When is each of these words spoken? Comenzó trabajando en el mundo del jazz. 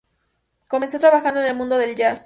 Comenzó 0.67 0.97
trabajando 0.97 1.41
en 1.41 1.45
el 1.45 1.55
mundo 1.55 1.77
del 1.77 1.93
jazz. 1.95 2.19